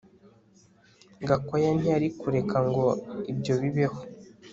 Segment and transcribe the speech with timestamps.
[1.27, 2.85] Gakwaya ntiyari kureka ngo
[3.31, 3.99] ibyo bibeho